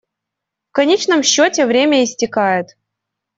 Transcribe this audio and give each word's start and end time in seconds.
В 0.69 0.71
конечном 0.71 1.21
счете 1.21 1.67
время 1.67 2.03
истекает. 2.03 2.75